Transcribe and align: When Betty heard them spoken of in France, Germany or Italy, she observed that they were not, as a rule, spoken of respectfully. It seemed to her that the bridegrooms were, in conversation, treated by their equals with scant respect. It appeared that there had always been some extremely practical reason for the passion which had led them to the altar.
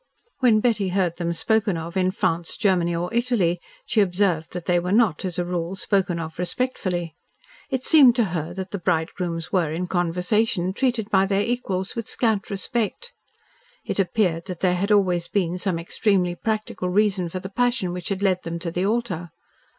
When 0.39 0.61
Betty 0.61 0.87
heard 0.87 1.17
them 1.17 1.31
spoken 1.31 1.77
of 1.77 1.95
in 1.95 2.09
France, 2.09 2.57
Germany 2.57 2.95
or 2.95 3.13
Italy, 3.13 3.61
she 3.85 4.01
observed 4.01 4.51
that 4.53 4.65
they 4.65 4.79
were 4.79 4.91
not, 4.91 5.23
as 5.25 5.37
a 5.37 5.45
rule, 5.45 5.75
spoken 5.75 6.19
of 6.19 6.39
respectfully. 6.39 7.13
It 7.69 7.85
seemed 7.85 8.15
to 8.15 8.23
her 8.33 8.51
that 8.55 8.71
the 8.71 8.79
bridegrooms 8.79 9.51
were, 9.51 9.71
in 9.71 9.85
conversation, 9.85 10.73
treated 10.73 11.11
by 11.11 11.27
their 11.27 11.43
equals 11.43 11.95
with 11.95 12.07
scant 12.07 12.49
respect. 12.49 13.13
It 13.85 13.99
appeared 13.99 14.45
that 14.45 14.61
there 14.61 14.73
had 14.75 14.91
always 14.91 15.27
been 15.27 15.59
some 15.59 15.77
extremely 15.77 16.33
practical 16.33 16.89
reason 16.89 17.29
for 17.29 17.37
the 17.39 17.49
passion 17.49 17.93
which 17.93 18.09
had 18.09 18.23
led 18.23 18.41
them 18.41 18.57
to 18.57 18.71
the 18.71 18.87
altar. 18.87 19.29